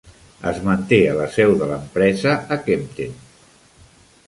[0.51, 3.15] Es manté a la seu de l'empresa a Kempten.